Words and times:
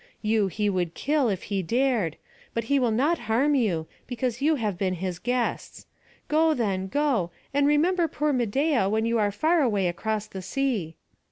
You 0.23 0.47
he 0.47 0.67
would 0.67 0.95
kill 0.95 1.29
if 1.29 1.43
he 1.43 1.61
dared; 1.61 2.17
but 2.55 2.63
he 2.63 2.79
will 2.79 2.89
not 2.89 3.19
harm 3.29 3.53
you, 3.53 3.85
because 4.07 4.41
you 4.41 4.55
have 4.55 4.75
been 4.75 4.95
his 4.95 5.19
guests. 5.19 5.85
Go 6.27 6.55
then, 6.55 6.87
go, 6.87 7.29
and 7.53 7.67
remember 7.67 8.07
poor 8.07 8.33
Medeia 8.33 8.89
when 8.89 9.05
you 9.05 9.19
are 9.19 9.31
far 9.31 9.61
away 9.61 9.87
across 9.87 10.25
the 10.25 10.41
sea." 10.41 10.95